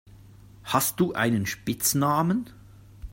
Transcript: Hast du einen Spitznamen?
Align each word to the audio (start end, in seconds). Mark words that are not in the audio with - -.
Hast 0.63 0.99
du 0.99 1.13
einen 1.13 1.45
Spitznamen? 1.45 2.49